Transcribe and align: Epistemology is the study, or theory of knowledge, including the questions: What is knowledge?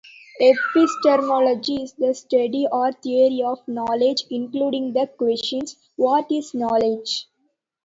Epistemology 0.39 1.83
is 1.83 1.93
the 1.93 2.11
study, 2.15 2.65
or 2.71 2.91
theory 2.91 3.43
of 3.43 3.59
knowledge, 3.67 4.23
including 4.31 4.93
the 4.93 5.05
questions: 5.15 5.75
What 5.95 6.31
is 6.31 6.55
knowledge? 6.55 7.27